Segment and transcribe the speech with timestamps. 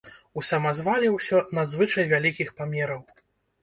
[0.39, 3.11] У самазвале ўсё надзвычай вялікіх памераў.